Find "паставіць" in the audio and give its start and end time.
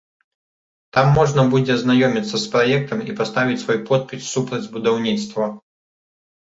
3.21-3.61